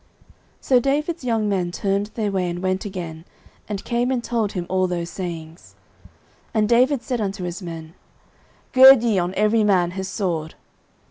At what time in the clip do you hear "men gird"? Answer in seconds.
7.61-9.03